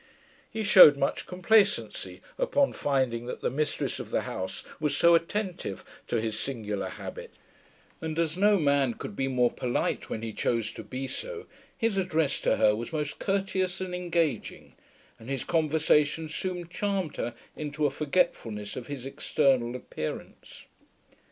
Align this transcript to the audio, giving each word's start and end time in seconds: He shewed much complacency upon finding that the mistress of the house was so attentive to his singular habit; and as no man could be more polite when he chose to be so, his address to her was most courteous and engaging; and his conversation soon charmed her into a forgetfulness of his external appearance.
He 0.49 0.63
shewed 0.63 0.97
much 0.97 1.27
complacency 1.27 2.21
upon 2.39 2.73
finding 2.73 3.27
that 3.27 3.41
the 3.41 3.51
mistress 3.51 3.99
of 3.99 4.09
the 4.09 4.21
house 4.21 4.63
was 4.79 4.97
so 4.97 5.13
attentive 5.13 5.85
to 6.07 6.19
his 6.19 6.39
singular 6.39 6.89
habit; 6.89 7.33
and 8.01 8.17
as 8.17 8.35
no 8.35 8.57
man 8.57 8.95
could 8.95 9.15
be 9.15 9.27
more 9.27 9.51
polite 9.51 10.09
when 10.09 10.23
he 10.23 10.33
chose 10.33 10.71
to 10.71 10.83
be 10.83 11.07
so, 11.07 11.45
his 11.77 11.99
address 11.99 12.39
to 12.39 12.55
her 12.57 12.75
was 12.75 12.91
most 12.91 13.19
courteous 13.19 13.79
and 13.79 13.93
engaging; 13.93 14.73
and 15.19 15.29
his 15.29 15.43
conversation 15.43 16.27
soon 16.27 16.67
charmed 16.67 17.17
her 17.17 17.35
into 17.55 17.85
a 17.85 17.91
forgetfulness 17.91 18.75
of 18.75 18.87
his 18.87 19.05
external 19.05 19.75
appearance. 19.75 20.65